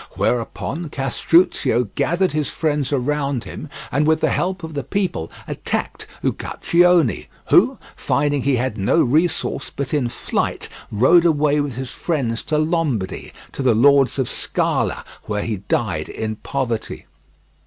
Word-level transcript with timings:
Whereupon 0.15 0.89
Castruccio 0.89 1.83
gathered 1.93 2.31
his 2.31 2.49
friends 2.49 2.91
around 2.91 3.43
him, 3.43 3.69
and 3.91 4.07
with 4.07 4.19
the 4.19 4.31
help 4.31 4.63
of 4.63 4.73
the 4.73 4.83
people 4.83 5.31
attacked 5.47 6.07
Uguccione; 6.23 7.27
who, 7.51 7.77
finding 7.95 8.41
he 8.41 8.55
had 8.55 8.79
no 8.79 9.03
resource 9.03 9.69
but 9.69 9.93
in 9.93 10.09
flight, 10.09 10.67
rode 10.91 11.23
away 11.23 11.61
with 11.61 11.75
his 11.75 11.91
friends 11.91 12.41
to 12.45 12.57
Lombardy, 12.57 13.31
to 13.51 13.61
the 13.61 13.75
lords 13.75 14.17
of 14.17 14.27
Scale, 14.27 14.91
where 15.25 15.43
he 15.43 15.57
died 15.57 16.09
in 16.09 16.37
poverty. 16.37 17.05